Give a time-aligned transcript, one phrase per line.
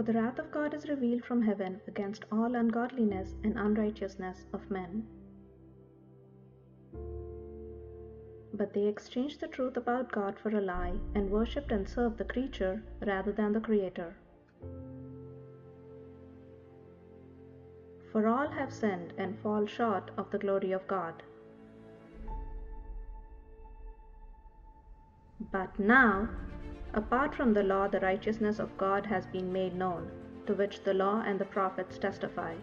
[0.00, 4.70] For the wrath of God is revealed from heaven against all ungodliness and unrighteousness of
[4.70, 5.06] men.
[8.54, 12.24] But they exchanged the truth about God for a lie and worshipped and served the
[12.24, 14.16] creature rather than the Creator.
[18.10, 21.22] For all have sinned and fall short of the glory of God.
[25.52, 26.30] But now,
[26.94, 30.10] apart from the law, the righteousness of God has been made known,
[30.46, 32.54] to which the law and the prophets testify.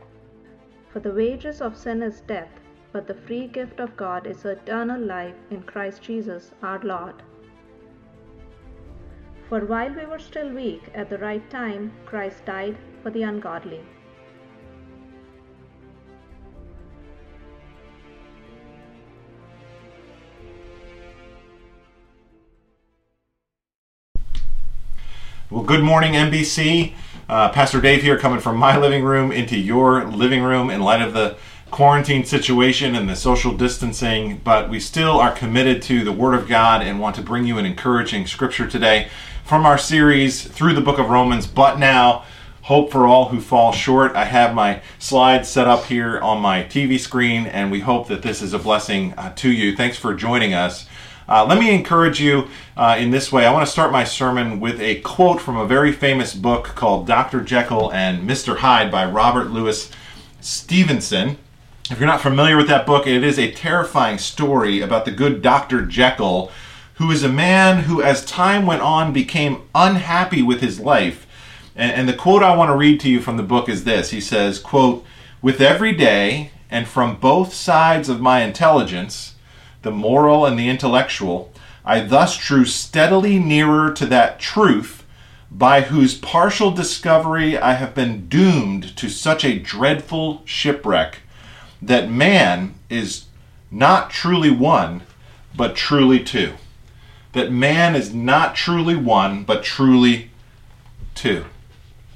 [0.89, 2.59] For the wages of sin is death,
[2.91, 7.21] but the free gift of God is eternal life in Christ Jesus our Lord.
[9.49, 13.81] For while we were still weak, at the right time, Christ died for the ungodly.
[25.49, 26.93] Well, good morning, NBC.
[27.29, 31.02] Uh, Pastor Dave here, coming from my living room into your living room in light
[31.02, 31.38] of the
[31.72, 34.41] quarantine situation and the social distancing.
[34.44, 37.57] But we still are committed to the Word of God and want to bring you
[37.57, 39.07] an encouraging scripture today
[39.45, 41.47] from our series through the book of Romans.
[41.47, 42.25] But now,
[42.63, 44.17] hope for all who fall short.
[44.17, 48.22] I have my slides set up here on my TV screen, and we hope that
[48.22, 49.77] this is a blessing uh, to you.
[49.77, 50.88] Thanks for joining us.
[51.30, 52.47] Uh, let me encourage you
[52.78, 53.45] uh, in this way.
[53.45, 57.06] I want to start my sermon with a quote from a very famous book called
[57.06, 57.42] Dr.
[57.42, 58.58] Jekyll and Mr.
[58.58, 59.92] Hyde by Robert Louis
[60.39, 61.38] Stevenson.
[61.92, 65.42] If you're not familiar with that book, it is a terrifying story about the good
[65.42, 65.86] Dr.
[65.86, 66.50] Jekyll,
[66.94, 71.28] who is a man who, as time went on, became unhappy with his life.
[71.75, 74.12] And, and the quote I want to read to you from the book is this
[74.12, 75.06] He says, quote,
[75.41, 79.34] With every day, and from both sides of my intelligence,
[79.81, 81.52] the moral and the intellectual,
[81.86, 85.06] I thus drew steadily nearer to that truth
[85.50, 91.19] by whose partial discovery I have been doomed to such a dreadful shipwreck
[91.81, 93.25] that man is
[93.72, 95.03] not truly one,
[95.56, 96.53] but truly two.
[97.34, 100.31] That man is not truly one, but truly
[101.16, 101.46] two.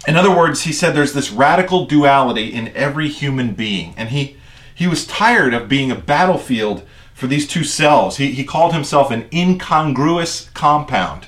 [0.07, 4.37] In other words, he said there's this radical duality in every human being, and he
[4.73, 6.83] he was tired of being a battlefield
[7.21, 8.17] for these two cells.
[8.17, 11.27] He, he called himself an incongruous compound.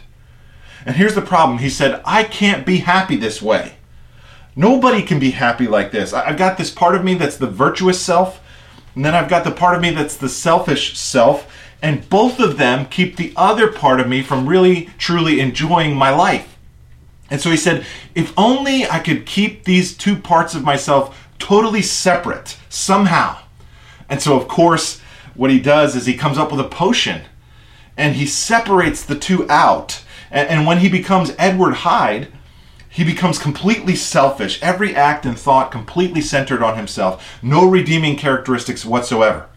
[0.87, 3.75] And here's the problem he said, I can't be happy this way.
[4.55, 6.11] Nobody can be happy like this.
[6.11, 8.41] I've got this part of me that's the virtuous self,
[8.95, 11.47] and then I've got the part of me that's the selfish self,
[11.79, 16.09] and both of them keep the other part of me from really, truly enjoying my
[16.09, 16.57] life.
[17.29, 21.83] And so he said, if only I could keep these two parts of myself totally
[21.83, 23.37] separate somehow.
[24.09, 24.99] And so, of course,
[25.35, 27.23] what he does is he comes up with a potion
[27.97, 30.03] and he separates the two out.
[30.31, 32.27] And, and when he becomes Edward Hyde,
[32.89, 38.85] he becomes completely selfish, every act and thought completely centered on himself, no redeeming characteristics
[38.85, 39.47] whatsoever.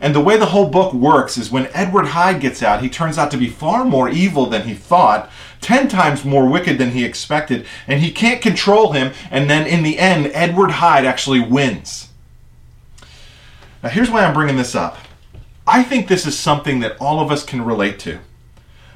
[0.00, 3.18] And the way the whole book works is when Edward Hyde gets out, he turns
[3.18, 7.04] out to be far more evil than he thought, ten times more wicked than he
[7.04, 12.08] expected, and he can't control him, and then in the end, Edward Hyde actually wins.
[13.82, 14.96] Now, here's why I'm bringing this up.
[15.70, 18.18] I think this is something that all of us can relate to.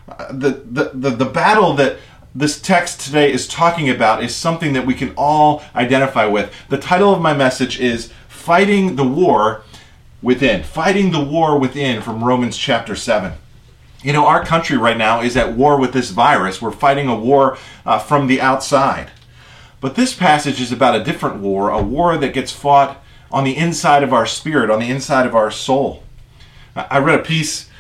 [0.09, 1.99] Uh, the, the, the, the battle that
[2.35, 6.53] this text today is talking about is something that we can all identify with.
[6.69, 9.63] The title of my message is Fighting the War
[10.21, 10.65] Within.
[10.65, 13.35] Fighting the War Within from Romans chapter 7.
[14.03, 16.61] You know, our country right now is at war with this virus.
[16.61, 17.57] We're fighting a war
[17.87, 19.13] uh, from the outside.
[19.81, 23.57] But this passage is about a different war, a war that gets fought on the
[23.57, 26.04] inside of our spirit, on the inside of our soul.
[26.77, 27.71] I read a piece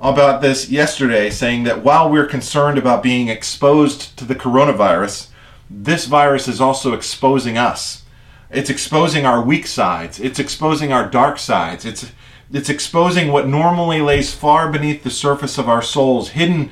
[0.00, 5.28] about this yesterday saying that while we're concerned about being exposed to the coronavirus,
[5.68, 8.04] this virus is also exposing us.
[8.50, 10.18] It's exposing our weak sides.
[10.18, 11.84] It's exposing our dark sides.
[11.84, 12.10] It's
[12.52, 16.70] it's exposing what normally lays far beneath the surface of our souls, hidden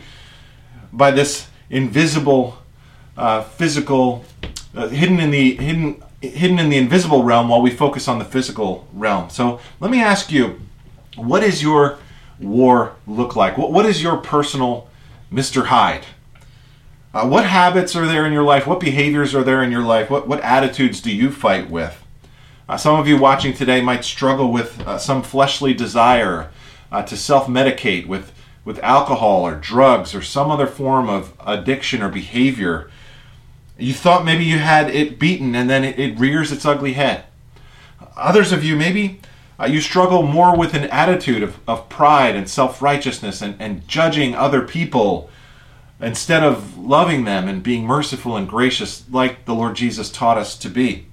[0.93, 2.59] by this invisible,
[3.17, 4.25] uh, physical,
[4.75, 8.25] uh, hidden in the hidden hidden in the invisible realm, while we focus on the
[8.25, 9.31] physical realm.
[9.31, 10.61] So let me ask you
[11.19, 11.99] what does your
[12.41, 13.59] war look like?
[13.59, 14.89] What, what is your personal
[15.33, 15.67] Mr.
[15.67, 16.05] Hyde?
[17.13, 18.67] Uh, what habits are there in your life?
[18.67, 20.11] What behaviors are there in your life?
[20.11, 22.05] What, what attitudes do you fight with?
[22.69, 26.51] Uh, some of you watching today might struggle with uh, some fleshly desire
[26.93, 28.33] uh, to self medicate with,
[28.65, 32.91] with alcohol or drugs or some other form of addiction or behavior.
[33.79, 37.25] You thought maybe you had it beaten and then it, it rears its ugly head.
[38.17, 39.21] Others of you, maybe
[39.61, 43.87] uh, you struggle more with an attitude of, of pride and self righteousness and, and
[43.89, 45.31] judging other people
[46.01, 50.57] instead of loving them and being merciful and gracious like the Lord Jesus taught us
[50.59, 51.07] to be.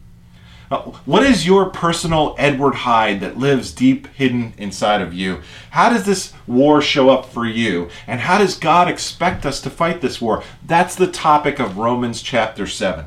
[0.70, 5.42] Uh, what is your personal Edward Hyde that lives deep hidden inside of you?
[5.72, 7.90] How does this war show up for you?
[8.08, 10.44] And how does God expect us to fight this war?
[10.66, 13.06] That's the topic of Romans chapter 7.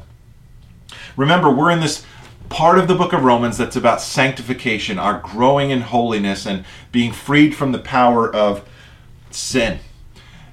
[1.17, 2.05] Remember, we're in this
[2.49, 7.12] part of the book of Romans that's about sanctification, our growing in holiness, and being
[7.12, 8.69] freed from the power of
[9.31, 9.79] sin.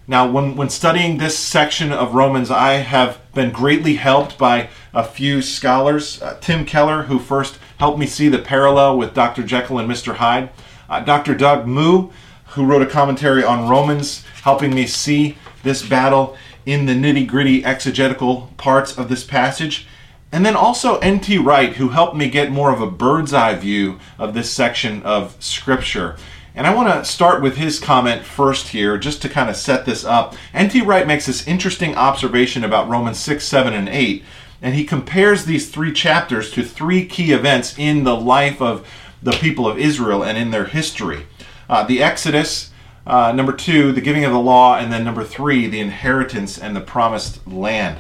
[0.08, 5.04] Now, when, when studying this section of Romans, I have been greatly helped by a
[5.04, 6.22] few scholars.
[6.22, 9.44] Uh, Tim Keller, who first helped me see the parallel with Dr.
[9.44, 10.16] Jekyll and Mr.
[10.16, 10.50] Hyde.
[10.88, 11.34] Uh, Dr.
[11.34, 12.10] Doug Moo,
[12.50, 17.66] who wrote a commentary on Romans, helping me see this battle in the nitty gritty
[17.66, 19.88] exegetical parts of this passage.
[20.32, 21.38] And then also N.T.
[21.38, 25.36] Wright, who helped me get more of a bird's eye view of this section of
[25.40, 26.18] Scripture.
[26.54, 29.86] And I want to start with his comment first here, just to kind of set
[29.86, 30.36] this up.
[30.54, 30.82] N.T.
[30.82, 34.24] Wright makes this interesting observation about Romans 6, 7, and 8,
[34.62, 38.88] and he compares these three chapters to three key events in the life of
[39.22, 41.26] the people of Israel and in their history
[41.70, 42.72] uh, the Exodus,
[43.08, 46.76] uh, number two, the giving of the law, and then number three, the inheritance and
[46.76, 48.00] the promised land.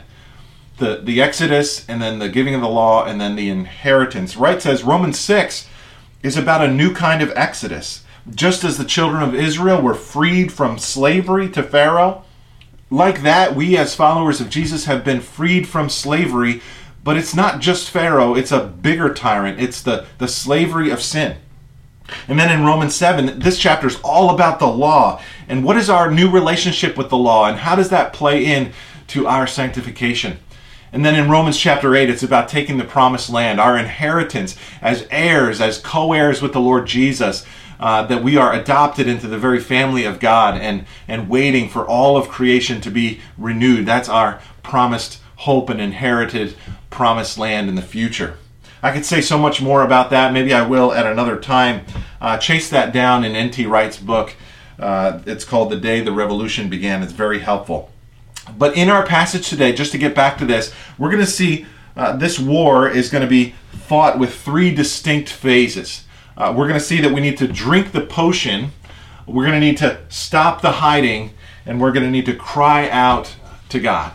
[0.77, 4.35] The, the Exodus, and then the giving of the law, and then the inheritance.
[4.35, 5.67] Wright says Romans 6
[6.21, 10.51] is about a new kind of Exodus just as the children of Israel were freed
[10.51, 12.23] from slavery to Pharaoh,
[12.89, 16.61] like that, we as followers of Jesus have been freed from slavery,
[17.03, 19.59] but it's not just Pharaoh, it's a bigger tyrant.
[19.59, 21.37] It's the, the slavery of sin.
[22.27, 25.21] And then in Romans 7, this chapter is all about the law.
[25.47, 27.47] And what is our new relationship with the law?
[27.47, 28.71] And how does that play in
[29.07, 30.37] to our sanctification?
[30.95, 35.05] And then in Romans chapter 8, it's about taking the promised land, our inheritance as
[35.11, 37.45] heirs, as co heirs with the Lord Jesus
[37.81, 41.85] uh, that we are adopted into the very family of God and, and waiting for
[41.85, 43.85] all of creation to be renewed.
[43.85, 46.55] That's our promised hope and inherited
[46.89, 48.37] promised land in the future.
[48.81, 50.31] I could say so much more about that.
[50.31, 51.85] Maybe I will at another time.
[52.21, 53.65] Uh, chase that down in N.T.
[53.65, 54.33] Wright's book.
[54.79, 57.03] Uh, it's called The Day the Revolution Began.
[57.03, 57.91] It's very helpful.
[58.57, 61.65] But in our passage today, just to get back to this, we're going to see
[61.95, 66.05] uh, this war is going to be fought with three distinct phases
[66.37, 68.71] uh, we're going to see that we need to drink the potion,
[69.25, 71.33] we're going to need to stop the hiding,
[71.65, 73.33] and we're going to need to cry out
[73.69, 74.11] to God.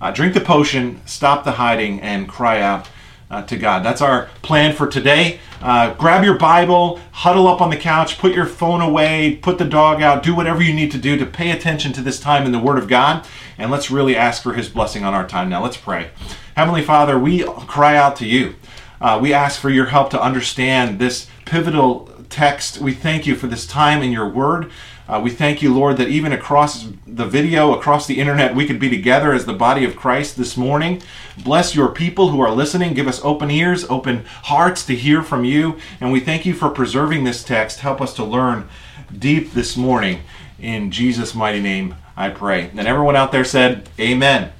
[0.00, 2.88] Uh, drink the potion, stop the hiding, and cry out
[3.30, 3.84] uh, to God.
[3.84, 5.40] That's our plan for today.
[5.60, 9.64] Uh, grab your Bible, huddle up on the couch, put your phone away, put the
[9.64, 12.52] dog out, do whatever you need to do to pay attention to this time in
[12.52, 13.26] the Word of God,
[13.56, 15.48] and let's really ask for His blessing on our time.
[15.48, 16.10] Now, let's pray.
[16.56, 18.56] Heavenly Father, we cry out to you.
[19.00, 22.78] Uh, we ask for your help to understand this pivotal text.
[22.78, 24.70] We thank you for this time in your word.
[25.06, 28.80] Uh, we thank you, Lord, that even across the video, across the internet, we could
[28.80, 31.02] be together as the body of Christ this morning.
[31.42, 32.94] Bless your people who are listening.
[32.94, 35.76] Give us open ears, open hearts to hear from you.
[36.00, 37.80] And we thank you for preserving this text.
[37.80, 38.68] Help us to learn
[39.16, 40.20] deep this morning.
[40.58, 42.70] In Jesus' mighty name, I pray.
[42.70, 44.52] And everyone out there said, Amen.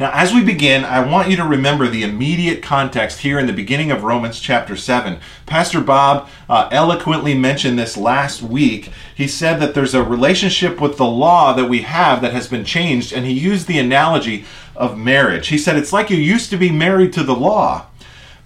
[0.00, 3.52] Now, as we begin, I want you to remember the immediate context here in the
[3.52, 5.20] beginning of Romans chapter 7.
[5.44, 8.88] Pastor Bob uh, eloquently mentioned this last week.
[9.14, 12.64] He said that there's a relationship with the law that we have that has been
[12.64, 15.48] changed, and he used the analogy of marriage.
[15.48, 17.84] He said it's like you used to be married to the law.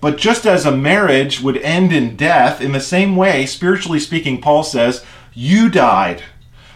[0.00, 4.40] But just as a marriage would end in death, in the same way, spiritually speaking,
[4.40, 6.24] Paul says, you died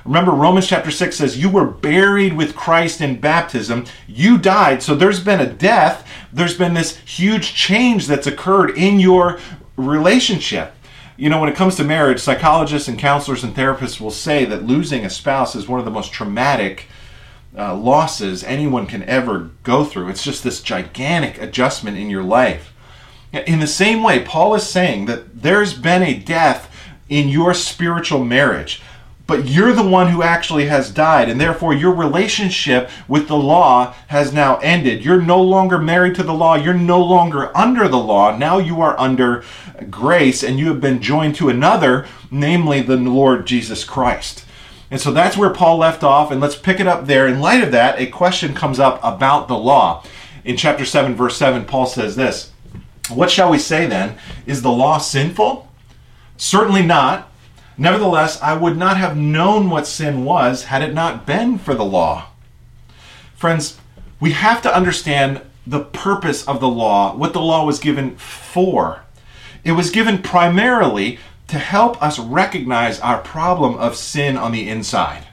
[0.09, 3.85] Remember, Romans chapter 6 says, You were buried with Christ in baptism.
[4.07, 4.83] You died.
[4.83, 6.09] So there's been a death.
[6.33, 9.39] There's been this huge change that's occurred in your
[9.77, 10.73] relationship.
[11.19, 14.65] You know, when it comes to marriage, psychologists and counselors and therapists will say that
[14.65, 16.87] losing a spouse is one of the most traumatic
[17.55, 20.09] uh, losses anyone can ever go through.
[20.09, 22.73] It's just this gigantic adjustment in your life.
[23.31, 26.75] In the same way, Paul is saying that there's been a death
[27.11, 28.81] in your spiritual marriage
[29.29, 33.95] but you're the one who actually has died, and therefore your relationship with the law
[34.09, 35.05] has now ended.
[35.05, 38.35] You're no longer married to the law, you're no longer under the law.
[38.37, 39.45] Now you are under
[39.91, 44.47] grace, and you have been joined to another, namely the Lord Jesus Christ.
[44.91, 47.29] And so that's where Paul left off, and let's pick it up there.
[47.29, 50.03] In light of that, a question comes up about the law.
[50.43, 52.51] In chapter 7, verse 7, Paul says this
[53.11, 54.17] What shall we say then?
[54.47, 55.71] Is the law sinful?
[56.39, 57.28] Certainly not.
[57.79, 61.85] Nevertheless, I would not have known what sin was had it not been for the
[61.85, 62.27] law.
[63.37, 63.79] Friends,
[64.19, 69.05] we have to understand the purpose of the law, what the law was given for.
[69.63, 75.25] It was given primarily to help us recognize our problem of sin on the inside.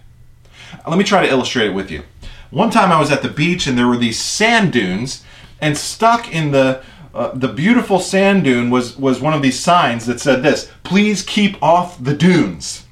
[0.88, 2.04] Let me try to illustrate it with you.
[2.52, 5.24] One time I was at the beach and there were these sand dunes,
[5.62, 6.84] and stuck in the
[7.16, 11.24] uh, the beautiful sand dune was was one of these signs that said this: "Please
[11.24, 12.86] keep off the dunes."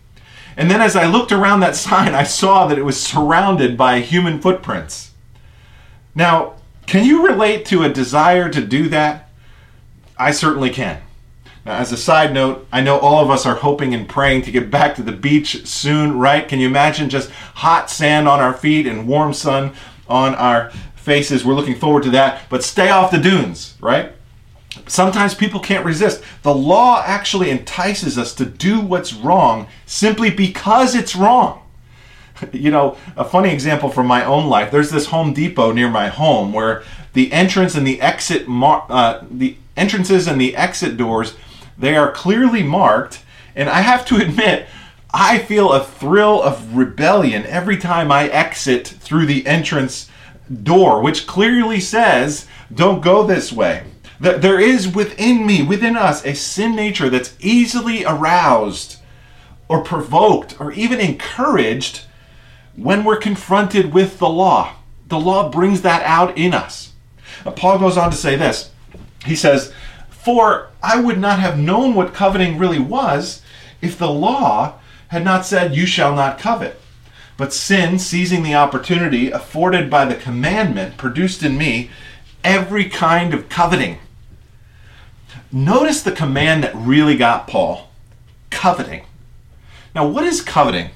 [0.56, 4.00] And then as I looked around that sign, I saw that it was surrounded by
[4.00, 5.12] human footprints.
[6.16, 6.54] Now,
[6.86, 9.30] can you relate to a desire to do that?
[10.18, 11.02] I certainly can.
[11.66, 14.52] Now, as a side note, I know all of us are hoping and praying to
[14.52, 16.48] get back to the beach soon, right?
[16.48, 19.74] Can you imagine just hot sand on our feet and warm sun
[20.08, 20.72] on our
[21.04, 21.46] faces?
[21.46, 24.14] We're looking forward to that, but stay off the dunes, right?
[24.88, 26.24] Sometimes people can't resist.
[26.42, 31.60] The law actually entices us to do what's wrong simply because it's wrong.
[32.52, 34.70] You know, a funny example from my own life.
[34.70, 36.84] There's this Home Depot near my home where
[37.14, 41.36] the entrance and the exit, mar- uh, the entrances and the exit doors
[41.78, 43.24] they are clearly marked,
[43.56, 44.68] and I have to admit,
[45.14, 50.10] I feel a thrill of rebellion every time I exit through the entrance
[50.62, 53.84] door, which clearly says, don't go this way.
[54.20, 58.98] That there is within me, within us, a sin nature that's easily aroused
[59.68, 62.06] or provoked or even encouraged
[62.76, 64.76] when we're confronted with the law.
[65.08, 66.94] The law brings that out in us.
[67.46, 68.72] Now, Paul goes on to say this.
[69.26, 69.74] He says,
[70.10, 73.42] for I would not have known what coveting really was
[73.82, 74.80] if the law
[75.10, 76.80] had not said, You shall not covet.
[77.38, 81.90] But sin, seizing the opportunity afforded by the commandment, produced in me
[82.44, 84.00] every kind of coveting.
[85.52, 87.90] Notice the command that really got Paul
[88.50, 89.06] coveting.
[89.96, 90.90] Now, what is coveting?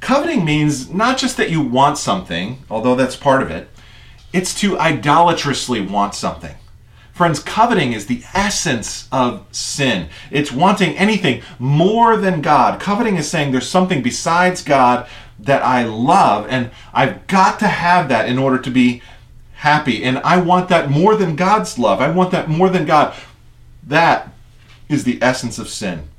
[0.00, 3.68] Coveting means not just that you want something, although that's part of it,
[4.32, 6.54] it's to idolatrously want something.
[7.16, 10.10] Friends, coveting is the essence of sin.
[10.30, 12.78] It's wanting anything more than God.
[12.78, 15.08] Coveting is saying there's something besides God
[15.38, 19.00] that I love, and I've got to have that in order to be
[19.54, 20.04] happy.
[20.04, 22.02] And I want that more than God's love.
[22.02, 23.16] I want that more than God.
[23.82, 24.30] That
[24.90, 26.10] is the essence of sin.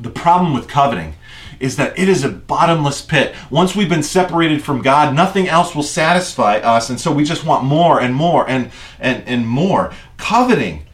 [0.00, 1.12] The problem with coveting
[1.62, 3.34] is that it is a bottomless pit.
[3.48, 7.46] Once we've been separated from God, nothing else will satisfy us, and so we just
[7.46, 9.92] want more and more and and and more.
[10.16, 10.84] Coveting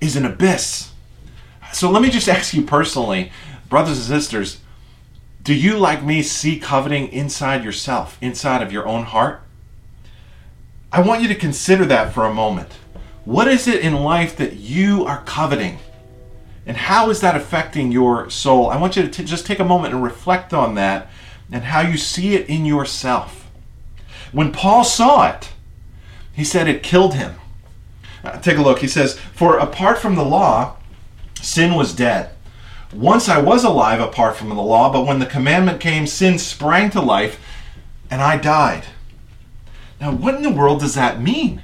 [0.00, 0.92] is an abyss.
[1.72, 3.30] So let me just ask you personally,
[3.68, 4.60] brothers and sisters,
[5.42, 9.42] do you like me see coveting inside yourself, inside of your own heart?
[10.92, 12.72] I want you to consider that for a moment.
[13.24, 15.78] What is it in life that you are coveting?
[16.70, 18.70] And how is that affecting your soul?
[18.70, 21.08] I want you to t- just take a moment and reflect on that
[21.50, 23.50] and how you see it in yourself.
[24.30, 25.50] When Paul saw it,
[26.32, 27.34] he said it killed him.
[28.22, 28.78] Uh, take a look.
[28.78, 30.76] He says, For apart from the law,
[31.42, 32.36] sin was dead.
[32.94, 36.88] Once I was alive apart from the law, but when the commandment came, sin sprang
[36.90, 37.44] to life
[38.12, 38.84] and I died.
[40.00, 41.62] Now, what in the world does that mean?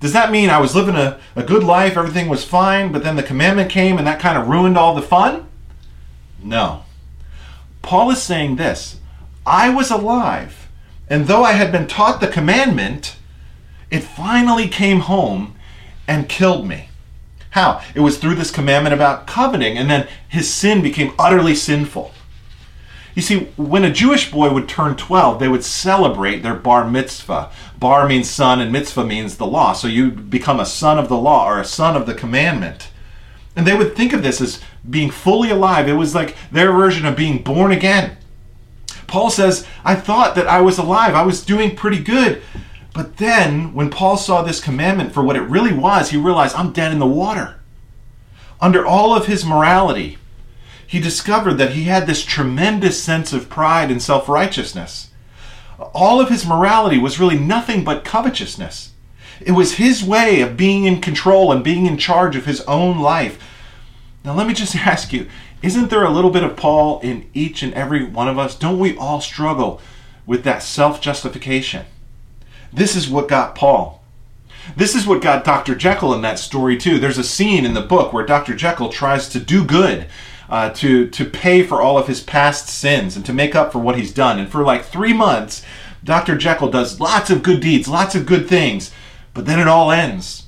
[0.00, 3.16] Does that mean I was living a, a good life, everything was fine, but then
[3.16, 5.48] the commandment came and that kind of ruined all the fun?
[6.42, 6.84] No.
[7.82, 9.00] Paul is saying this
[9.46, 10.68] I was alive,
[11.08, 13.16] and though I had been taught the commandment,
[13.90, 15.56] it finally came home
[16.06, 16.90] and killed me.
[17.50, 17.80] How?
[17.94, 22.12] It was through this commandment about coveting, and then his sin became utterly sinful.
[23.18, 27.50] You see, when a Jewish boy would turn 12, they would celebrate their bar mitzvah.
[27.76, 29.72] Bar means son, and mitzvah means the law.
[29.72, 32.92] So you become a son of the law or a son of the commandment.
[33.56, 35.88] And they would think of this as being fully alive.
[35.88, 38.18] It was like their version of being born again.
[39.08, 41.16] Paul says, I thought that I was alive.
[41.16, 42.40] I was doing pretty good.
[42.94, 46.72] But then, when Paul saw this commandment for what it really was, he realized, I'm
[46.72, 47.58] dead in the water.
[48.60, 50.18] Under all of his morality,
[50.88, 55.10] he discovered that he had this tremendous sense of pride and self righteousness.
[55.92, 58.92] All of his morality was really nothing but covetousness.
[59.42, 62.98] It was his way of being in control and being in charge of his own
[62.98, 63.38] life.
[64.24, 65.28] Now, let me just ask you
[65.60, 68.54] isn't there a little bit of Paul in each and every one of us?
[68.54, 69.82] Don't we all struggle
[70.24, 71.84] with that self justification?
[72.72, 74.02] This is what got Paul.
[74.74, 75.74] This is what got Dr.
[75.74, 76.98] Jekyll in that story, too.
[76.98, 78.54] There's a scene in the book where Dr.
[78.54, 80.06] Jekyll tries to do good,
[80.48, 83.78] uh, to, to pay for all of his past sins and to make up for
[83.78, 84.38] what he's done.
[84.38, 85.64] And for like three months,
[86.02, 86.36] Dr.
[86.36, 88.92] Jekyll does lots of good deeds, lots of good things,
[89.34, 90.46] but then it all ends.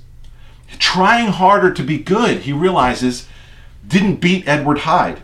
[0.78, 3.26] Trying harder to be good, he realizes,
[3.86, 5.22] didn't beat Edward Hyde.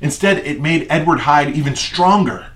[0.00, 2.48] Instead, it made Edward Hyde even stronger.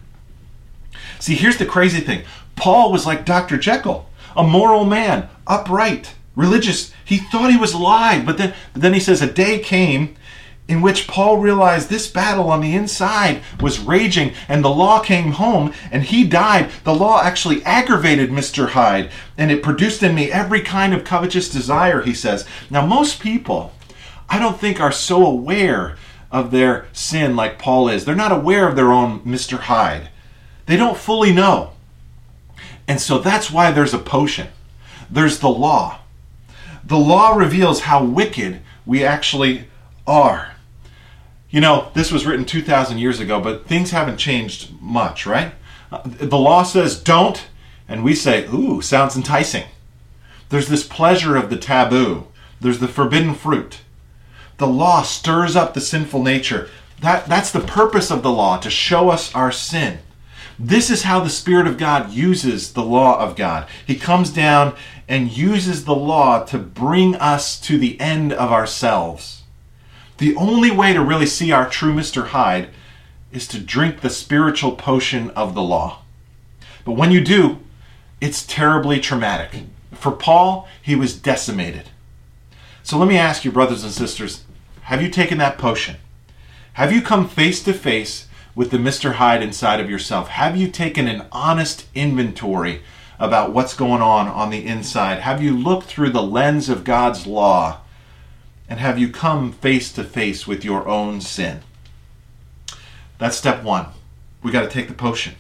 [1.18, 2.24] See, here's the crazy thing
[2.56, 3.56] Paul was like Dr.
[3.58, 6.92] Jekyll, a moral man, upright, religious.
[7.04, 10.16] He thought he was alive, but then, but then he says, A day came
[10.70, 15.32] in which Paul realized this battle on the inside was raging and the law came
[15.32, 18.68] home and he died, the law actually aggravated Mr.
[18.68, 22.46] Hyde and it produced in me every kind of covetous desire, he says.
[22.70, 23.72] Now, most people,
[24.28, 25.96] I don't think, are so aware
[26.30, 28.04] of their sin like Paul is.
[28.04, 29.58] They're not aware of their own Mr.
[29.58, 30.08] Hyde.
[30.66, 31.72] They don't fully know.
[32.86, 34.46] And so that's why there's a potion.
[35.10, 35.98] There's the law.
[36.84, 39.64] The law reveals how wicked we actually
[40.06, 40.52] are.
[41.50, 45.52] You know, this was written 2,000 years ago, but things haven't changed much, right?
[45.90, 47.46] Uh, the law says don't,
[47.88, 49.64] and we say, ooh, sounds enticing.
[50.50, 52.28] There's this pleasure of the taboo,
[52.60, 53.80] there's the forbidden fruit.
[54.58, 56.68] The law stirs up the sinful nature.
[57.00, 60.00] That, that's the purpose of the law, to show us our sin.
[60.58, 63.66] This is how the Spirit of God uses the law of God.
[63.86, 64.76] He comes down
[65.08, 69.39] and uses the law to bring us to the end of ourselves.
[70.20, 72.26] The only way to really see our true Mr.
[72.26, 72.68] Hyde
[73.32, 76.02] is to drink the spiritual potion of the law.
[76.84, 77.60] But when you do,
[78.20, 79.62] it's terribly traumatic.
[79.92, 81.88] For Paul, he was decimated.
[82.82, 84.44] So let me ask you, brothers and sisters,
[84.82, 85.96] have you taken that potion?
[86.74, 89.14] Have you come face to face with the Mr.
[89.14, 90.28] Hyde inside of yourself?
[90.28, 92.82] Have you taken an honest inventory
[93.18, 95.20] about what's going on on the inside?
[95.20, 97.78] Have you looked through the lens of God's law
[98.70, 101.60] and have you come face to face with your own sin?
[103.18, 103.86] That's step one.
[104.44, 105.34] We got to take the potion.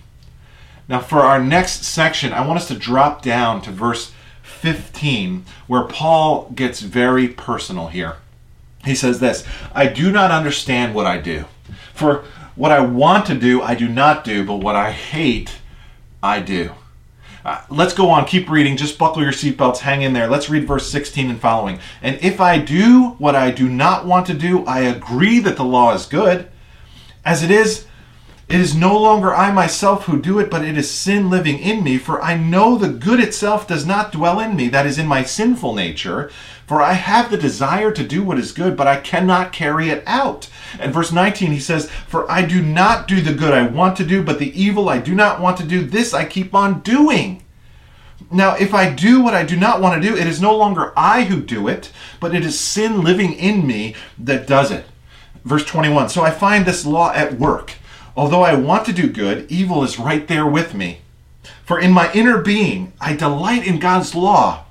[0.88, 5.84] Now, for our next section, I want us to drop down to verse 15, where
[5.84, 8.16] Paul gets very personal here.
[8.84, 11.44] He says this I do not understand what I do.
[11.94, 12.24] For
[12.56, 15.58] what I want to do, I do not do, but what I hate,
[16.20, 16.72] I do.
[17.44, 18.76] Uh, let's go on, keep reading.
[18.76, 20.28] Just buckle your seatbelts, hang in there.
[20.28, 21.80] Let's read verse 16 and following.
[22.02, 25.64] And if I do what I do not want to do, I agree that the
[25.64, 26.50] law is good.
[27.24, 27.86] As it is,
[28.48, 31.84] it is no longer I myself who do it, but it is sin living in
[31.84, 31.98] me.
[31.98, 35.22] For I know the good itself does not dwell in me, that is, in my
[35.22, 36.30] sinful nature.
[36.70, 40.04] For I have the desire to do what is good, but I cannot carry it
[40.06, 40.48] out.
[40.78, 44.04] And verse 19, he says, For I do not do the good I want to
[44.04, 47.42] do, but the evil I do not want to do, this I keep on doing.
[48.30, 50.92] Now, if I do what I do not want to do, it is no longer
[50.96, 51.90] I who do it,
[52.20, 54.86] but it is sin living in me that does it.
[55.44, 57.72] Verse 21 So I find this law at work.
[58.16, 61.00] Although I want to do good, evil is right there with me.
[61.64, 64.66] For in my inner being, I delight in God's law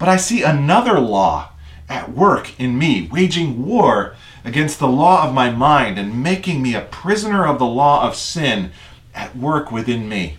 [0.00, 1.50] but I see another law
[1.88, 6.74] at work in me, waging war against the law of my mind and making me
[6.74, 8.72] a prisoner of the law of sin
[9.14, 10.38] at work within me.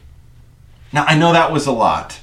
[0.92, 2.22] Now, I know that was a lot.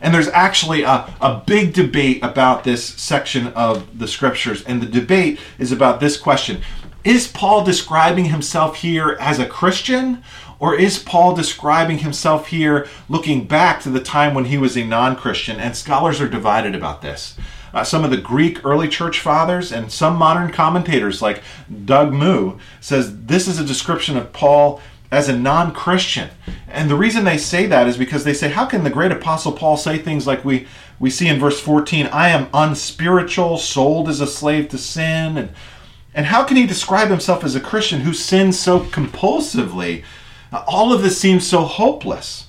[0.00, 4.62] And there's actually a, a big debate about this section of the scriptures.
[4.64, 6.62] And the debate is about this question
[7.04, 10.22] Is Paul describing himself here as a Christian
[10.60, 14.84] or is Paul describing himself here looking back to the time when he was a
[14.84, 15.60] non Christian?
[15.60, 17.36] And scholars are divided about this.
[17.72, 21.42] Uh, some of the Greek early church fathers and some modern commentators, like
[21.84, 26.30] Doug Moo, says this is a description of Paul as a non Christian.
[26.66, 29.52] And the reason they say that is because they say, how can the great apostle
[29.52, 30.66] Paul say things like we,
[30.98, 35.38] we see in verse 14, I am unspiritual, sold as a slave to sin?
[35.38, 35.50] And,
[36.14, 40.04] and how can he describe himself as a Christian who sins so compulsively
[40.52, 42.46] all of this seems so hopeless.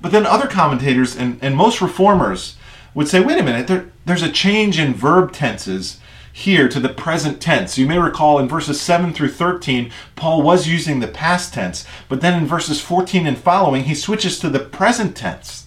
[0.00, 2.56] But then other commentators and, and most reformers
[2.94, 6.00] would say, wait a minute, there, there's a change in verb tenses
[6.32, 7.76] here to the present tense.
[7.76, 12.20] You may recall in verses 7 through 13, Paul was using the past tense, but
[12.20, 15.66] then in verses 14 and following, he switches to the present tense.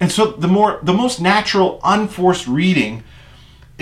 [0.00, 3.04] And so the more the most natural, unforced reading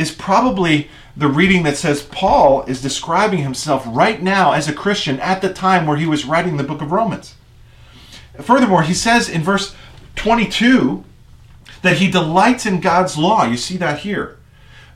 [0.01, 5.21] is probably the reading that says Paul is describing himself right now as a Christian
[5.21, 7.35] at the time where he was writing the book of Romans.
[8.41, 9.75] Furthermore, he says in verse
[10.17, 11.05] 22
[11.83, 13.45] that he delights in God's law.
[13.45, 14.39] You see that here.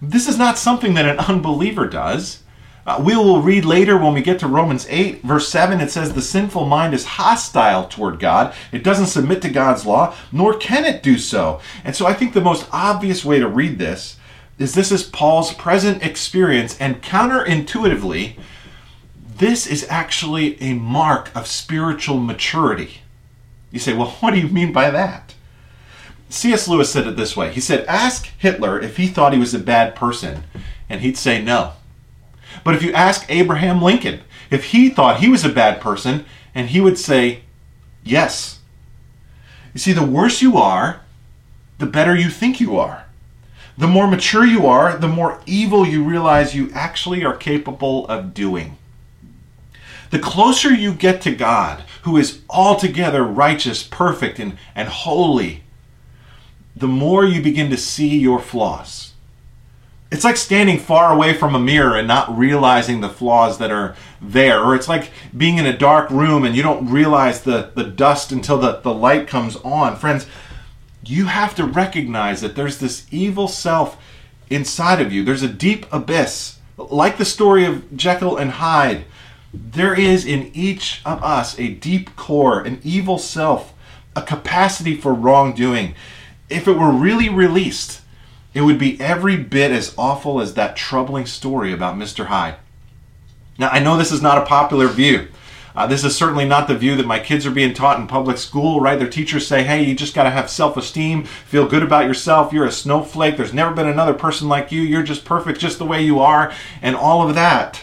[0.01, 2.43] This is not something that an unbeliever does.
[2.87, 6.12] Uh, we will read later when we get to Romans 8, verse 7, it says,
[6.12, 8.55] The sinful mind is hostile toward God.
[8.73, 11.61] It doesn't submit to God's law, nor can it do so.
[11.83, 14.19] And so I think the most obvious way to read this
[14.59, 18.38] is this is Paul's present experience, and counterintuitively,
[19.37, 23.01] this is actually a mark of spiritual maturity.
[23.73, 25.35] You say, well, what do you mean by that?
[26.29, 26.67] C.S.
[26.67, 29.59] Lewis said it this way He said, Ask Hitler if he thought he was a
[29.59, 30.45] bad person,
[30.88, 31.73] and he'd say no.
[32.62, 36.69] But if you ask Abraham Lincoln if he thought he was a bad person, and
[36.69, 37.40] he would say
[38.05, 38.61] yes.
[39.73, 41.01] You see, the worse you are,
[41.79, 43.04] the better you think you are.
[43.77, 48.33] The more mature you are, the more evil you realize you actually are capable of
[48.33, 48.79] doing.
[50.11, 55.65] The closer you get to God, who is altogether righteous, perfect, and, and holy,
[56.77, 59.13] the more you begin to see your flaws.
[60.13, 63.97] It's like standing far away from a mirror and not realizing the flaws that are
[64.23, 64.63] there.
[64.63, 68.31] Or it's like being in a dark room and you don't realize the, the dust
[68.31, 69.97] until the, the light comes on.
[69.97, 70.29] Friends,
[71.07, 73.97] you have to recognize that there's this evil self
[74.51, 75.25] inside of you.
[75.25, 76.59] There's a deep abyss.
[76.77, 79.05] Like the story of Jekyll and Hyde,
[79.53, 83.73] there is in each of us a deep core, an evil self,
[84.17, 85.95] a capacity for wrongdoing.
[86.51, 88.01] If it were really released,
[88.53, 92.27] it would be every bit as awful as that troubling story about Mr.
[92.27, 92.57] Hyde.
[93.59, 95.29] Now, I know this is not a popular view.
[95.75, 98.39] Uh, this is certainly not the view that my kids are being taught in public
[98.39, 98.99] school, right?
[98.99, 102.53] Their teachers say, hey, you just got to have self esteem, feel good about yourself.
[102.53, 103.37] You're a snowflake.
[103.37, 104.83] There's never been another person like you.
[104.83, 107.83] You're just perfect just the way you are, and all of that.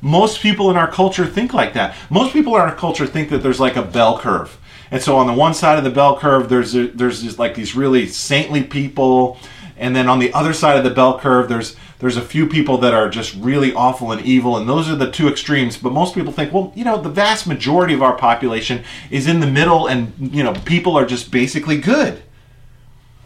[0.00, 1.96] Most people in our culture think like that.
[2.10, 4.58] Most people in our culture think that there's like a bell curve.
[4.90, 7.74] And so on the one side of the bell curve, there's there's just like these
[7.74, 9.38] really saintly people,
[9.78, 12.78] and then on the other side of the bell curve, there's there's a few people
[12.78, 15.76] that are just really awful and evil, and those are the two extremes.
[15.76, 19.40] But most people think, well, you know, the vast majority of our population is in
[19.40, 22.22] the middle, and you know, people are just basically good.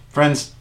[0.08, 0.54] Friends,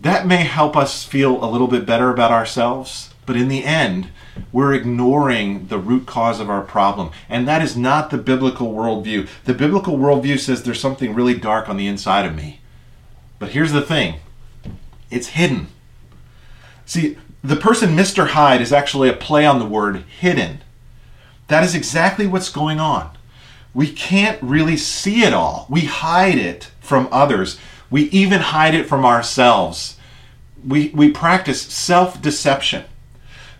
[0.00, 4.10] that may help us feel a little bit better about ourselves, but in the end,
[4.52, 7.10] we're ignoring the root cause of our problem.
[7.28, 9.28] And that is not the biblical worldview.
[9.44, 12.60] The biblical worldview says there's something really dark on the inside of me.
[13.38, 14.20] But here's the thing
[15.10, 15.68] it's hidden.
[16.86, 18.28] See, the person Mr.
[18.28, 20.60] Hyde is actually a play on the word hidden.
[21.48, 23.10] That is exactly what's going on.
[23.74, 25.66] We can't really see it all.
[25.68, 27.58] We hide it from others.
[27.90, 29.96] We even hide it from ourselves.
[30.66, 32.84] We, we practice self deception.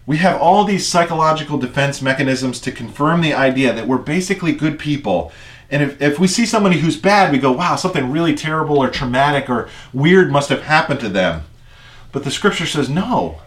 [0.07, 4.79] We have all these psychological defense mechanisms to confirm the idea that we're basically good
[4.79, 5.31] people.
[5.71, 8.89] And if, if we see somebody who's bad, we go, wow, something really terrible or
[8.89, 11.43] traumatic or weird must have happened to them.
[12.11, 13.41] But the scripture says, no.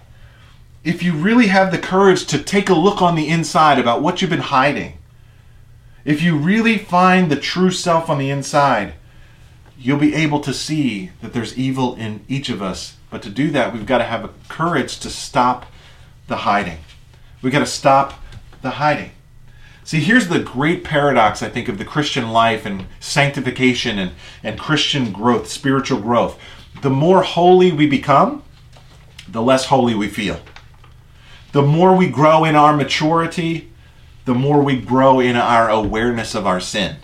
[0.84, 4.22] If you really have the courage to take a look on the inside about what
[4.22, 4.98] you've been hiding,
[6.06, 8.94] if you really find the true self on the inside,
[9.78, 12.98] you'll be able to see that there's evil in each of us.
[13.10, 15.66] But to do that, we've got to have a courage to stop
[16.28, 16.80] the hiding.
[17.42, 18.14] We've got to stop
[18.62, 19.12] the hiding.
[19.91, 24.58] See, here's the great paradox, I think, of the Christian life and sanctification and, and
[24.58, 26.39] Christian growth, spiritual growth.
[26.82, 28.41] The more holy we become,
[29.27, 30.39] the less holy we feel.
[31.51, 33.69] The more we grow in our maturity,
[34.23, 36.95] the more we grow in our awareness of our sin.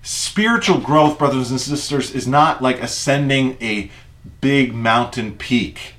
[0.00, 3.90] Spiritual growth, brothers and sisters, is not like ascending a
[4.40, 5.96] big mountain peak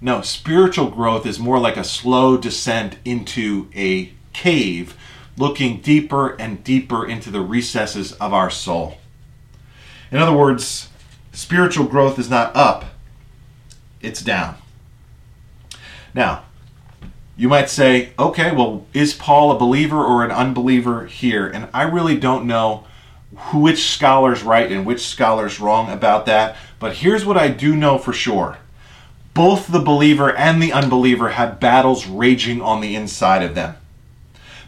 [0.00, 4.96] no, spiritual growth is more like a slow descent into a cave,
[5.38, 8.98] looking deeper and deeper into the recesses of our soul.
[10.10, 10.88] In other words,
[11.32, 12.86] spiritual growth is not up,
[14.00, 14.56] it's down.
[16.14, 16.44] Now,
[17.36, 21.46] you might say, okay, well, is Paul a believer or an unbeliever here?
[21.46, 22.84] And I really don't know
[23.52, 27.98] which scholar's right and which scholar's wrong about that, but here's what I do know
[27.98, 28.58] for sure
[29.38, 33.76] both the believer and the unbeliever have battles raging on the inside of them.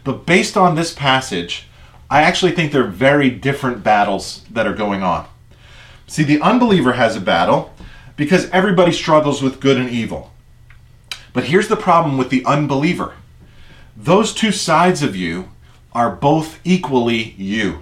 [0.03, 1.67] But based on this passage,
[2.09, 5.27] I actually think they're very different battles that are going on.
[6.07, 7.73] See, the unbeliever has a battle
[8.17, 10.31] because everybody struggles with good and evil.
[11.33, 13.15] But here's the problem with the unbeliever
[13.95, 15.49] those two sides of you
[15.93, 17.81] are both equally you.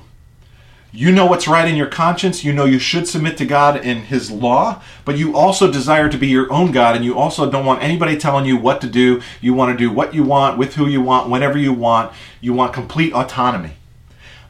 [0.91, 2.43] You know what's right in your conscience.
[2.43, 6.17] You know you should submit to God and His law, but you also desire to
[6.17, 9.21] be your own God, and you also don't want anybody telling you what to do.
[9.39, 12.11] You want to do what you want, with who you want, whenever you want.
[12.41, 13.73] You want complete autonomy.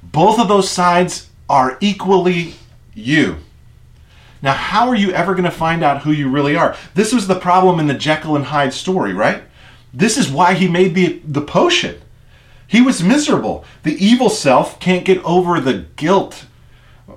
[0.02, 2.54] Both of those sides are equally
[2.94, 3.38] you.
[4.42, 6.76] Now, how are you ever going to find out who you really are?
[6.94, 9.44] This was the problem in the Jekyll and Hyde story, right?
[9.94, 12.00] This is why he made the, the potion
[12.70, 13.66] he was miserable.
[13.82, 16.46] The evil self can't get over the guilt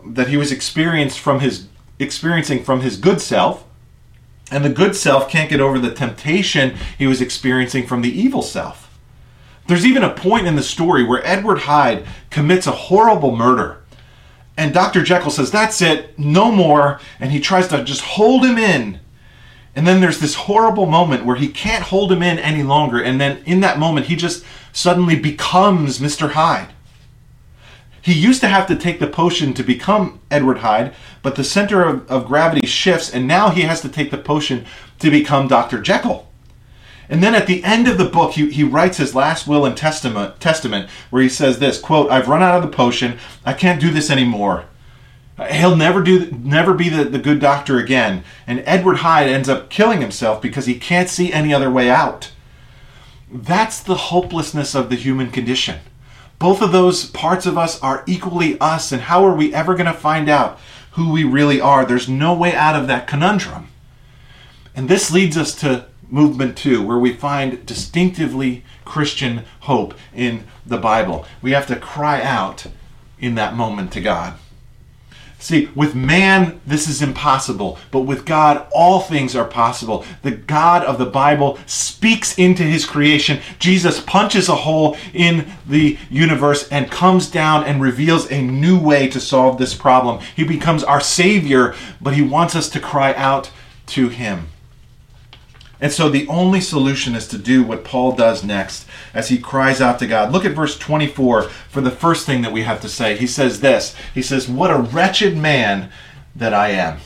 [0.05, 3.65] that he was experienced from his experiencing from his good self.
[4.51, 8.41] And the good self can't get over the temptation he was experiencing from the evil
[8.41, 8.99] self.
[9.67, 13.83] There's even a point in the story where Edward Hyde commits a horrible murder.
[14.57, 15.03] And Dr.
[15.03, 16.99] Jekyll says, That's it, no more.
[17.21, 19.01] And he tries to just hold him in.
[19.75, 23.03] And then there's this horrible moment where he can't hold him in any longer.
[23.03, 26.33] And then in that moment, he just suddenly becomes Mr.
[26.33, 26.69] Hyde.
[28.03, 31.85] He used to have to take the potion to become Edward Hyde, but the center
[31.85, 34.67] of, of gravity shifts, and now he has to take the potion
[34.99, 35.81] to become Dr.
[35.81, 36.29] Jekyll.
[37.09, 39.77] And then at the end of the book, he, he writes his last will and
[39.77, 43.19] testament, testament where he says this quote, I've run out of the potion.
[43.45, 44.65] I can't do this anymore.
[45.39, 48.23] Uh, he'll never do never be the, the good doctor again.
[48.47, 52.33] And Edward Hyde ends up killing himself because he can't see any other way out.
[53.31, 55.81] That's the hopelessness of the human condition.
[56.39, 59.87] Both of those parts of us are equally us, and how are we ever going
[59.87, 60.59] to find out
[60.93, 61.87] who we really are?
[61.87, 63.69] There's no way out of that conundrum.
[64.75, 70.79] And this leads us to movement two, where we find distinctively Christian hope in the
[70.79, 71.25] Bible.
[71.41, 72.67] We have to cry out
[73.19, 74.35] in that moment to God.
[75.43, 80.05] See, with man, this is impossible, but with God, all things are possible.
[80.23, 83.41] The God of the Bible speaks into his creation.
[83.59, 89.09] Jesus punches a hole in the universe and comes down and reveals a new way
[89.09, 90.23] to solve this problem.
[90.37, 93.51] He becomes our Savior, but he wants us to cry out
[93.87, 94.47] to him.
[95.81, 99.81] And so the only solution is to do what Paul does next as he cries
[99.81, 100.33] out to God.
[100.33, 103.17] Look at verse 24 for the first thing that we have to say.
[103.17, 105.91] He says this He says, What a wretched man
[106.35, 106.99] that I am.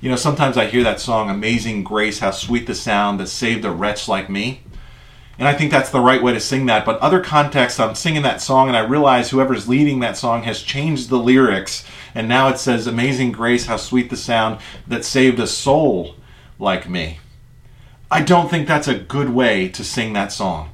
[0.00, 3.64] You know, sometimes I hear that song, Amazing Grace, how sweet the sound that saved
[3.64, 4.60] a wretch like me.
[5.38, 6.84] And I think that's the right way to sing that.
[6.84, 10.62] But other contexts, I'm singing that song and I realize whoever's leading that song has
[10.62, 11.84] changed the lyrics.
[12.14, 16.16] And now it says, Amazing Grace, how sweet the sound that saved a soul
[16.58, 17.18] like me.
[18.14, 20.70] I don't think that's a good way to sing that song.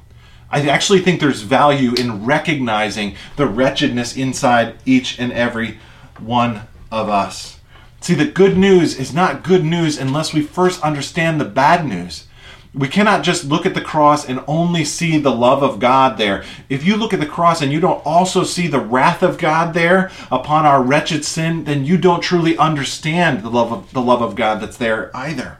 [0.51, 5.79] I actually think there's value in recognizing the wretchedness inside each and every
[6.19, 7.59] one of us.
[7.99, 12.27] See, the good news is not good news unless we first understand the bad news.
[12.75, 16.43] We cannot just look at the cross and only see the love of God there.
[16.69, 19.73] If you look at the cross and you don't also see the wrath of God
[19.73, 24.21] there upon our wretched sin, then you don't truly understand the love of the love
[24.21, 25.57] of God that's there either.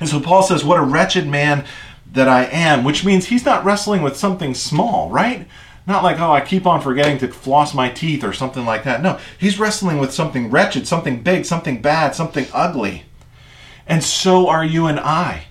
[0.00, 1.64] And so Paul says, What a wretched man
[2.12, 5.46] that I am, which means he's not wrestling with something small, right?
[5.86, 9.02] Not like, oh, I keep on forgetting to floss my teeth or something like that.
[9.02, 13.04] No, he's wrestling with something wretched, something big, something bad, something ugly.
[13.86, 15.46] And so are you and I.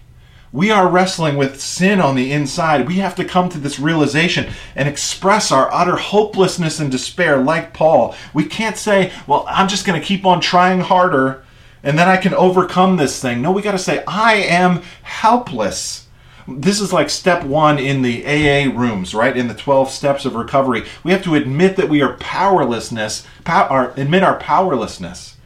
[0.54, 2.88] We are wrestling with sin on the inside.
[2.88, 7.74] We have to come to this realization and express our utter hopelessness and despair like
[7.74, 8.16] Paul.
[8.34, 11.46] We can't say, well, I'm just going to keep on trying harder
[11.84, 13.42] and then I can overcome this thing.
[13.42, 16.08] No, we got to say, I am helpless.
[16.48, 19.36] This is like step one in the AA rooms, right?
[19.36, 20.86] In the 12 steps of recovery.
[21.04, 25.38] We have to admit that we are powerlessness, pow- admit our powerlessness.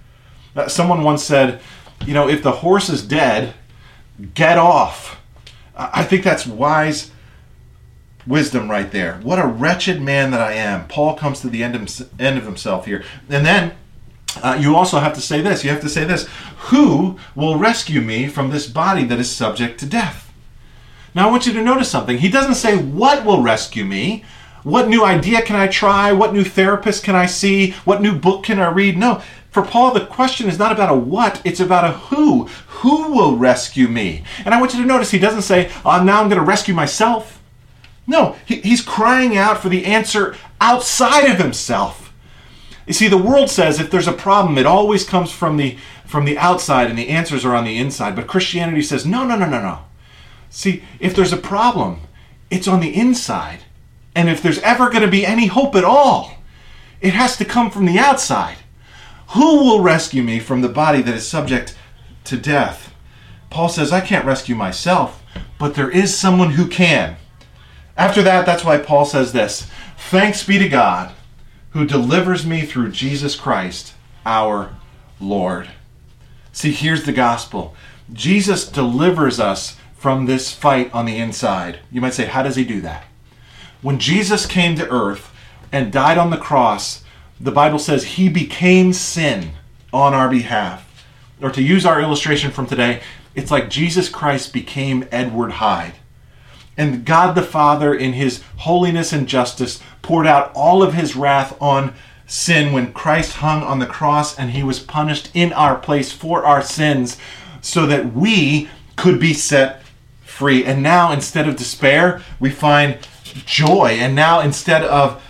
[0.56, 1.62] Uh, someone once said,
[2.06, 3.54] you know, if the horse is dead,
[4.34, 5.22] get off.
[5.76, 7.12] I think that's wise
[8.26, 9.20] wisdom right there.
[9.24, 10.88] What a wretched man that I am.
[10.88, 13.04] Paul comes to the end of, end of himself here.
[13.30, 13.76] And then
[14.44, 15.64] uh, you also have to say this.
[15.64, 16.28] You have to say this
[16.70, 20.32] Who will rescue me from this body that is subject to death?
[21.14, 22.18] Now, I want you to notice something.
[22.18, 24.26] He doesn't say, What will rescue me?
[24.64, 26.12] What new idea can I try?
[26.12, 27.72] What new therapist can I see?
[27.86, 28.98] What new book can I read?
[28.98, 29.22] No.
[29.52, 32.48] For Paul, the question is not about a what, it's about a who.
[32.80, 34.24] Who will rescue me?
[34.44, 36.74] And I want you to notice he doesn't say, oh, now I'm going to rescue
[36.74, 37.42] myself.
[38.08, 42.05] No, he, he's crying out for the answer outside of himself.
[42.86, 46.26] You see, the world says if there's a problem, it always comes from the from
[46.26, 48.16] the outside and the answers are on the inside.
[48.16, 49.80] But Christianity says, no, no, no, no, no.
[50.52, 52.02] See, if there's a problem,
[52.52, 53.62] it's on the inside.
[54.16, 56.38] And if there's ever going to be any hope at all,
[57.02, 58.58] it has to come from the outside.
[59.30, 61.76] Who will rescue me from the body that is subject
[62.26, 62.94] to death?
[63.50, 65.24] Paul says, I can't rescue myself,
[65.58, 67.18] but there is someone who can.
[67.98, 71.14] After that, that's why Paul says this Thanks be to God
[71.76, 74.74] who delivers me through Jesus Christ, our
[75.20, 75.68] Lord.
[76.54, 77.76] See, here's the gospel
[78.14, 81.80] Jesus delivers us from this fight on the inside.
[81.92, 83.04] You might say, how does he do that?
[83.82, 85.36] When Jesus came to earth
[85.70, 87.04] and died on the cross,
[87.42, 89.52] the Bible says he became sin
[89.92, 91.06] on our behalf.
[91.42, 93.02] Or to use our illustration from today,
[93.36, 95.96] it's like Jesus Christ became Edward Hyde.
[96.78, 101.56] And God the Father, in his holiness and justice, poured out all of his wrath
[101.62, 101.94] on
[102.28, 106.44] sin when Christ hung on the cross and he was punished in our place for
[106.44, 107.18] our sins
[107.62, 109.84] so that we could be set
[110.24, 110.66] free.
[110.66, 113.00] And now, instead of despair, we find
[113.46, 113.98] joy.
[114.00, 115.24] And now, instead of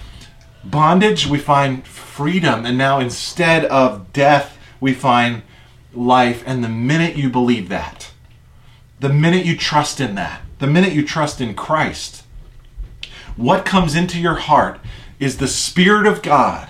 [0.63, 2.65] bondage, we find freedom.
[2.65, 5.43] And now, instead of death, we find
[5.93, 6.43] life.
[6.45, 8.11] And the minute you believe that,
[8.99, 12.23] the minute you trust in that, the minute you trust in Christ,
[13.35, 14.79] what comes into your heart
[15.19, 16.69] is the Spirit of God,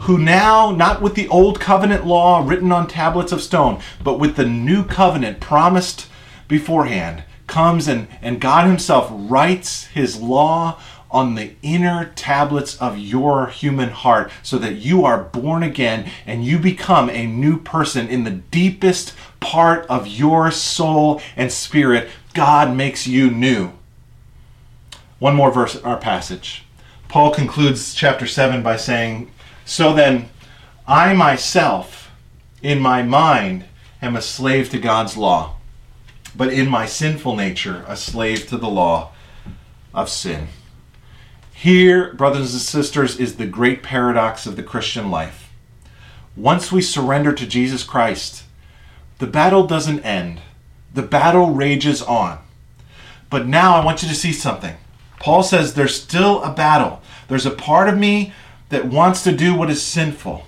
[0.00, 4.36] who now, not with the old covenant law written on tablets of stone, but with
[4.36, 6.08] the new covenant promised
[6.48, 10.80] beforehand, comes and, and God Himself writes His law
[11.12, 16.44] on the inner tablets of your human heart so that you are born again and
[16.44, 22.08] you become a new person in the deepest part of your soul and spirit.
[22.32, 23.72] God makes you new.
[25.18, 26.64] One more verse in our passage.
[27.08, 29.30] Paul concludes chapter 7 by saying,
[29.64, 30.28] So then,
[30.86, 32.10] I myself,
[32.62, 33.64] in my mind,
[34.00, 35.56] am a slave to God's law,
[36.34, 39.12] but in my sinful nature, a slave to the law
[39.94, 40.48] of sin.
[41.52, 45.52] Here, brothers and sisters, is the great paradox of the Christian life.
[46.34, 48.44] Once we surrender to Jesus Christ,
[49.18, 50.40] the battle doesn't end,
[50.94, 52.38] the battle rages on.
[53.30, 54.76] But now I want you to see something.
[55.18, 57.00] Paul says there's still a battle.
[57.28, 58.32] There's a part of me
[58.68, 60.46] that wants to do what is sinful,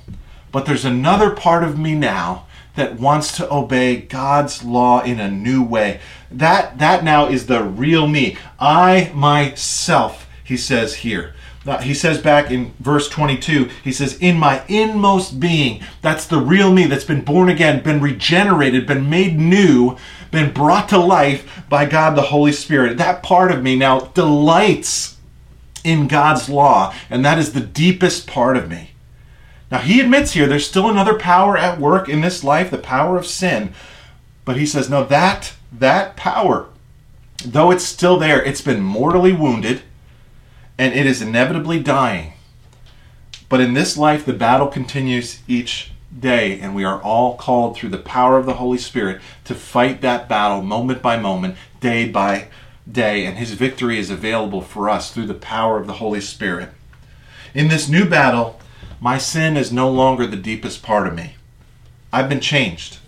[0.53, 5.31] but there's another part of me now that wants to obey God's law in a
[5.31, 6.01] new way.
[6.31, 8.37] That that now is the real me.
[8.59, 11.35] I myself he says here.
[11.83, 16.71] He says back in verse 22, he says, In my inmost being, that's the real
[16.71, 19.97] me that's been born again, been regenerated, been made new,
[20.35, 22.99] been brought to life by God the Holy Spirit.
[22.99, 25.17] That part of me now delights
[25.83, 28.91] in God's law, and that is the deepest part of me.
[29.71, 33.17] Now, he admits here there's still another power at work in this life, the power
[33.17, 33.73] of sin.
[34.45, 36.69] But he says, no, that, that power,
[37.45, 39.83] though it's still there, it's been mortally wounded
[40.79, 42.35] and it is inevitably dying.
[43.49, 47.91] But in this life, the battle continues each day, and we are all called through
[47.91, 52.49] the power of the Holy Spirit to fight that battle moment by moment, day by
[52.91, 56.71] day, and His victory is available for us through the power of the Holy Spirit.
[57.55, 58.61] In this new battle,
[59.01, 61.37] my sin is no longer the deepest part of me.
[62.13, 62.99] I've been changed.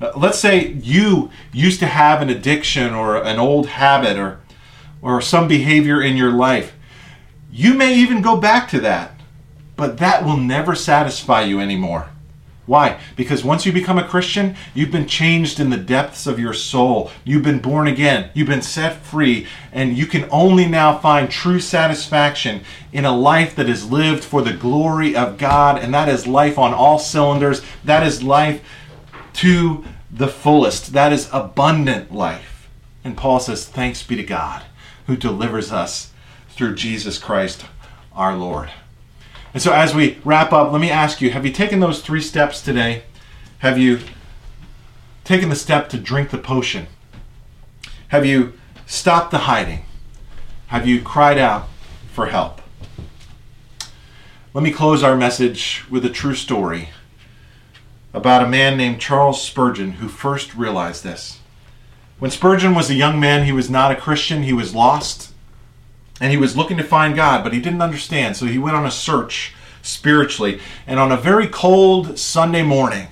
[0.00, 4.40] Uh, let's say you used to have an addiction or an old habit or,
[5.00, 6.72] or some behavior in your life
[7.54, 9.12] you may even go back to that,
[9.76, 12.08] but that will never satisfy you anymore.
[12.66, 12.98] Why?
[13.14, 17.10] Because once you become a Christian, you've been changed in the depths of your soul.
[17.22, 18.30] You've been born again.
[18.32, 19.46] You've been set free.
[19.70, 24.40] And you can only now find true satisfaction in a life that is lived for
[24.40, 25.78] the glory of God.
[25.78, 27.60] And that is life on all cylinders.
[27.84, 28.64] That is life
[29.34, 30.94] to the fullest.
[30.94, 32.70] That is abundant life.
[33.04, 34.64] And Paul says, Thanks be to God
[35.06, 36.12] who delivers us
[36.48, 37.66] through Jesus Christ
[38.14, 38.70] our Lord.
[39.54, 42.20] And so, as we wrap up, let me ask you have you taken those three
[42.20, 43.04] steps today?
[43.60, 44.00] Have you
[45.22, 46.88] taken the step to drink the potion?
[48.08, 49.84] Have you stopped the hiding?
[50.66, 51.68] Have you cried out
[52.12, 52.60] for help?
[54.52, 56.88] Let me close our message with a true story
[58.12, 61.38] about a man named Charles Spurgeon who first realized this.
[62.18, 65.33] When Spurgeon was a young man, he was not a Christian, he was lost
[66.20, 68.36] and he was looking to find God, but he didn't understand.
[68.36, 70.60] So he went on a search spiritually.
[70.86, 73.08] And on a very cold Sunday morning,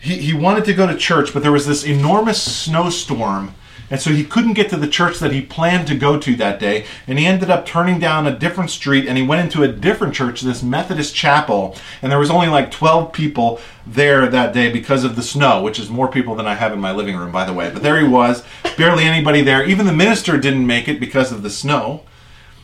[0.00, 3.54] he, he wanted to go to church, but there was this enormous snowstorm
[3.90, 6.58] and so he couldn't get to the church that he planned to go to that
[6.58, 6.86] day.
[7.06, 10.14] And he ended up turning down a different street and he went into a different
[10.14, 11.76] church, this Methodist chapel.
[12.00, 15.78] And there was only like 12 people there that day because of the snow, which
[15.78, 17.70] is more people than I have in my living room, by the way.
[17.70, 18.42] But there he was,
[18.76, 19.64] barely anybody there.
[19.64, 22.02] Even the minister didn't make it because of the snow.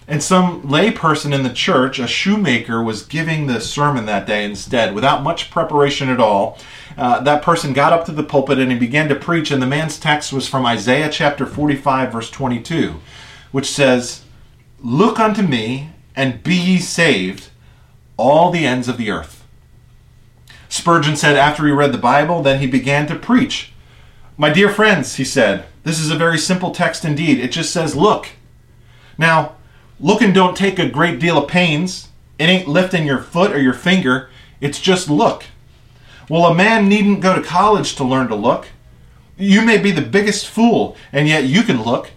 [0.09, 4.93] And some layperson in the church, a shoemaker, was giving the sermon that day instead,
[4.93, 6.59] without much preparation at all.
[6.97, 9.67] Uh, that person got up to the pulpit and he began to preach, and the
[9.67, 13.01] man's text was from Isaiah chapter 45, verse 22,
[13.53, 14.25] which says,
[14.81, 17.49] Look unto me, and be ye saved,
[18.17, 19.47] all the ends of the earth.
[20.69, 23.73] Spurgeon said after he read the Bible, then he began to preach.
[24.37, 27.39] My dear friends, he said, this is a very simple text indeed.
[27.39, 28.29] It just says, Look.
[29.17, 29.57] Now,
[30.03, 32.09] Looking don't take a great deal of pains.
[32.39, 34.31] It ain't lifting your foot or your finger.
[34.59, 35.45] It's just look.
[36.31, 38.69] Well, a man needn't go to college to learn to look.
[39.37, 42.13] You may be the biggest fool, and yet you can look.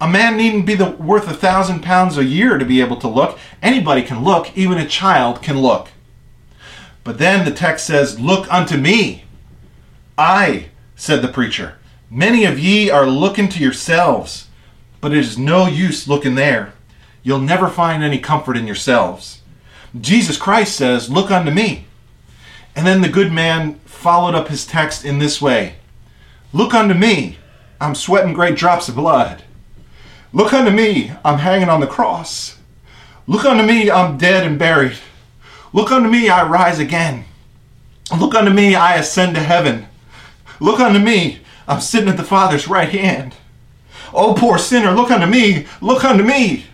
[0.00, 3.08] A man needn't be the, worth a thousand pounds a year to be able to
[3.08, 3.38] look.
[3.62, 5.88] Anybody can look, even a child can look.
[7.04, 9.24] But then the text says, Look unto me.
[10.18, 11.78] I, said the preacher,
[12.10, 14.48] many of ye are looking to yourselves,
[15.00, 16.74] but it is no use looking there
[17.26, 19.42] you'll never find any comfort in yourselves.
[20.00, 21.85] Jesus Christ says, Look unto me.
[22.76, 25.76] And then the good man followed up his text in this way
[26.52, 27.38] Look unto me.
[27.80, 29.42] I'm sweating great drops of blood.
[30.32, 31.12] Look unto me.
[31.24, 32.56] I'm hanging on the cross.
[33.28, 34.98] Look unto me, I'm dead and buried.
[35.72, 37.24] Look unto me, I rise again.
[38.16, 39.88] Look unto me, I ascend to heaven.
[40.60, 43.34] Look unto me, I'm sitting at the Father's right hand.
[44.14, 46.66] Oh, poor sinner, look unto me, look unto me.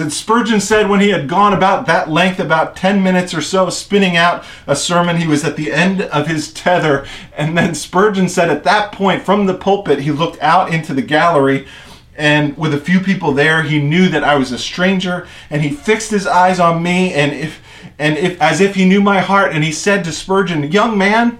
[0.00, 3.68] Then Spurgeon said when he had gone about that length, about 10 minutes or so,
[3.68, 7.06] spinning out a sermon, he was at the end of his tether.
[7.36, 11.02] And then Spurgeon said at that point, from the pulpit, he looked out into the
[11.02, 11.68] gallery
[12.16, 15.70] and with a few people there he knew that i was a stranger and he
[15.70, 17.62] fixed his eyes on me and if
[17.98, 21.38] and if as if he knew my heart and he said to spurgeon young man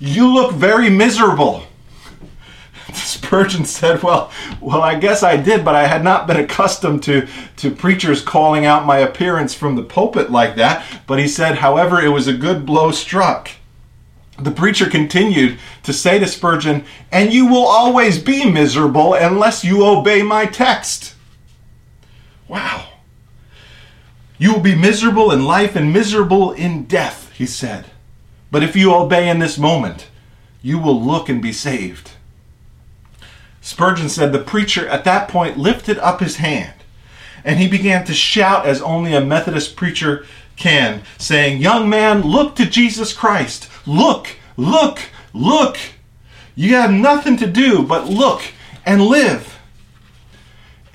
[0.00, 1.62] you look very miserable
[2.94, 4.30] spurgeon said well
[4.60, 7.26] well i guess i did but i had not been accustomed to
[7.56, 12.00] to preachers calling out my appearance from the pulpit like that but he said however
[12.00, 13.50] it was a good blow struck
[14.38, 19.84] the preacher continued to say to Spurgeon, And you will always be miserable unless you
[19.84, 21.14] obey my text.
[22.46, 22.88] Wow.
[24.38, 27.86] You will be miserable in life and miserable in death, he said.
[28.52, 30.08] But if you obey in this moment,
[30.62, 32.12] you will look and be saved.
[33.68, 36.72] Spurgeon said the preacher at that point lifted up his hand
[37.44, 40.24] and he began to shout as only a Methodist preacher
[40.56, 43.68] can, saying, Young man, look to Jesus Christ.
[43.86, 45.00] Look, look,
[45.34, 45.76] look.
[46.54, 48.42] You have nothing to do but look
[48.86, 49.58] and live.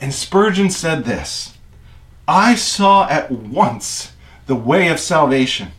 [0.02, 1.56] And Spurgeon said this
[2.28, 4.14] I saw at once
[4.48, 5.74] the way of salvation.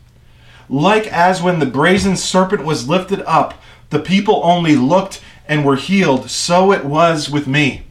[0.68, 5.76] Like as when the brazen serpent was lifted up, the people only looked and were
[5.76, 7.84] healed, so it was with me.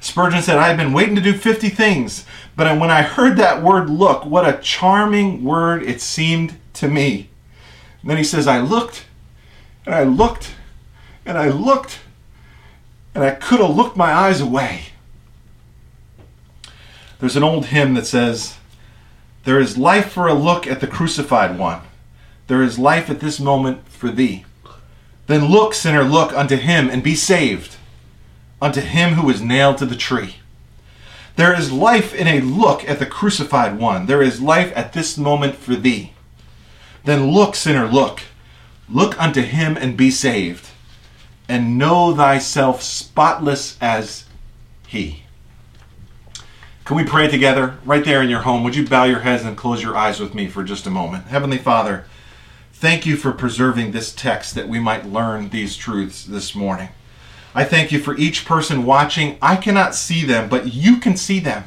[0.00, 2.24] Spurgeon said, I had been waiting to do 50 things,
[2.56, 7.28] but when I heard that word look, what a charming word it seemed to me.
[8.00, 9.04] And then he says, I looked
[9.84, 10.54] and I looked
[11.26, 12.00] and I looked
[13.14, 14.86] and I could have looked my eyes away.
[17.18, 18.56] There's an old hymn that says,
[19.44, 21.82] There is life for a look at the crucified one.
[22.46, 24.46] There is life at this moment for thee.
[25.30, 27.76] Then look, sinner, look unto him and be saved,
[28.60, 30.38] unto him who was nailed to the tree.
[31.36, 34.06] There is life in a look at the crucified one.
[34.06, 36.14] There is life at this moment for thee.
[37.04, 38.22] Then look, sinner, look.
[38.88, 40.66] Look unto him and be saved,
[41.48, 44.24] and know thyself spotless as
[44.88, 45.22] he.
[46.84, 48.64] Can we pray together right there in your home?
[48.64, 51.26] Would you bow your heads and close your eyes with me for just a moment?
[51.26, 52.06] Heavenly Father,
[52.80, 56.88] thank you for preserving this text that we might learn these truths this morning.
[57.54, 59.36] I thank you for each person watching.
[59.42, 61.64] I cannot see them, but you can see them.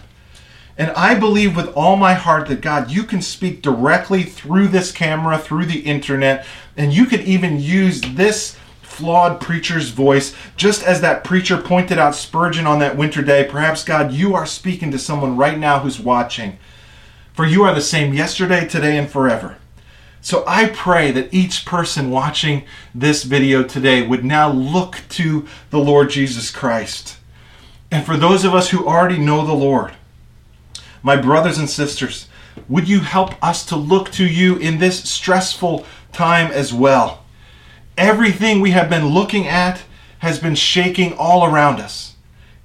[0.76, 4.92] And I believe with all my heart that God, you can speak directly through this
[4.92, 11.00] camera, through the internet, and you could even use this flawed preacher's voice, just as
[11.02, 13.48] that preacher pointed out Spurgeon on that winter day.
[13.48, 16.58] Perhaps, God, you are speaking to someone right now who's watching.
[17.34, 19.58] For you are the same yesterday, today, and forever.
[20.24, 22.64] So I pray that each person watching
[22.96, 27.18] this video today would now look to the Lord Jesus Christ.
[27.92, 29.92] And for those of us who already know the Lord,
[31.04, 32.30] my brothers and sisters,
[32.70, 37.26] would you help us to look to you in this stressful time as well?
[37.98, 39.84] Everything we have been looking at
[40.20, 42.16] has been shaking all around us.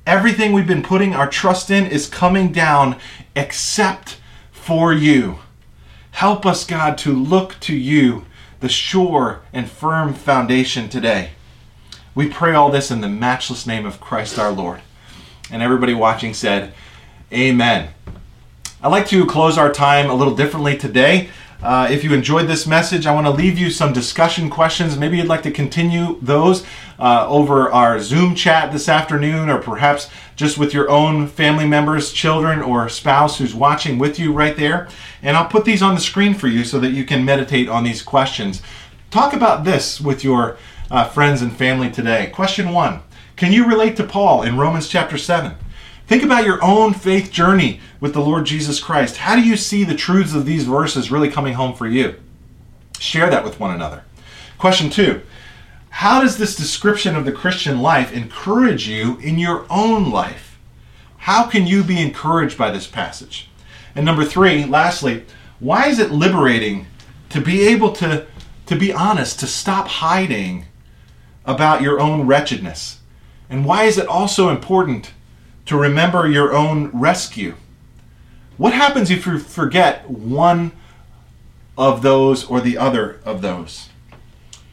[0.06, 2.94] Everything we've been putting our trust in is coming down
[3.34, 4.18] except
[4.52, 5.40] for you.
[6.18, 8.26] Help us, God, to look to you,
[8.58, 11.30] the sure and firm foundation today.
[12.12, 14.80] We pray all this in the matchless name of Christ our Lord.
[15.48, 16.74] And everybody watching said,
[17.32, 17.90] Amen.
[18.82, 21.30] I'd like to close our time a little differently today.
[21.60, 24.96] Uh, if you enjoyed this message, I want to leave you some discussion questions.
[24.96, 26.64] Maybe you'd like to continue those
[27.00, 32.12] uh, over our Zoom chat this afternoon, or perhaps just with your own family members,
[32.12, 34.88] children, or spouse who's watching with you right there.
[35.20, 37.82] And I'll put these on the screen for you so that you can meditate on
[37.82, 38.62] these questions.
[39.10, 40.58] Talk about this with your
[40.92, 42.30] uh, friends and family today.
[42.32, 43.02] Question one
[43.34, 45.56] Can you relate to Paul in Romans chapter 7?
[46.08, 49.18] Think about your own faith journey with the Lord Jesus Christ.
[49.18, 52.14] How do you see the truths of these verses really coming home for you?
[52.98, 54.04] Share that with one another.
[54.56, 55.20] Question two
[55.90, 60.58] How does this description of the Christian life encourage you in your own life?
[61.18, 63.50] How can you be encouraged by this passage?
[63.94, 65.26] And number three, lastly,
[65.60, 66.86] why is it liberating
[67.28, 68.26] to be able to,
[68.64, 70.64] to be honest, to stop hiding
[71.44, 73.00] about your own wretchedness?
[73.50, 75.12] And why is it also important
[75.68, 77.54] to remember your own rescue.
[78.56, 80.72] What happens if you forget one
[81.76, 83.90] of those or the other of those?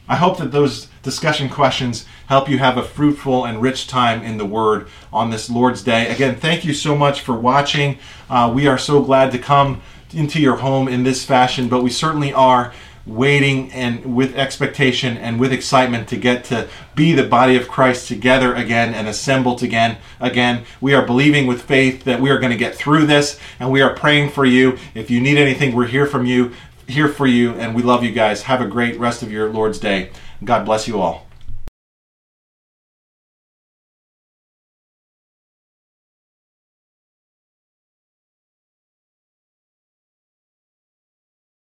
[0.08, 4.38] I hope that those discussion questions help you have a fruitful and rich time in
[4.38, 6.08] the Word on this Lord's Day.
[6.08, 7.98] Again, thank you so much for watching.
[8.30, 9.82] Uh, we are so glad to come
[10.14, 12.72] into your home in this fashion, but we certainly are
[13.06, 18.08] waiting and with expectation and with excitement to get to be the body of Christ
[18.08, 20.64] together again and assembled again again.
[20.80, 23.80] We are believing with faith that we are going to get through this and we
[23.82, 24.78] are praying for you.
[24.94, 26.52] If you need anything we're here from you
[26.88, 28.42] here for you and we love you guys.
[28.42, 30.10] Have a great rest of your Lord's day.
[30.44, 31.25] God bless you all